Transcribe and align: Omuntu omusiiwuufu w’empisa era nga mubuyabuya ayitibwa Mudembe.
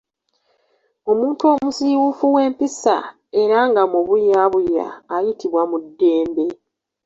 Omuntu 1.11 1.43
omusiiwuufu 1.53 2.25
w’empisa 2.35 2.95
era 3.41 3.57
nga 3.69 3.81
mubuyabuya 3.91 4.87
ayitibwa 5.15 5.61
Mudembe. 5.71 6.45